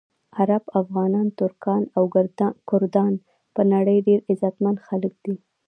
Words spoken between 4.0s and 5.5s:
ډېر غیرتمند خلک دي.